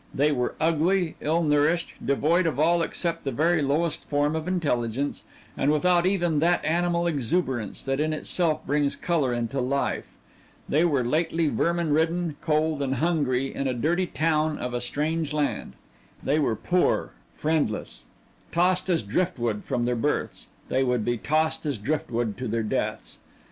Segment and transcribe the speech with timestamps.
[0.15, 5.23] They were ugly, ill nourished, devoid of all except the very lowest form of intelligence,
[5.55, 10.07] and without even that animal exuberance that in itself brings color into life;
[10.67, 15.33] they were lately vermin ridden, cold, and hungry in a dirty town of a strange
[15.33, 15.73] land;
[16.23, 18.03] they were poor, friendless;
[18.51, 23.19] tossed as driftwood from their births, they would be tossed as driftwood to their deaths.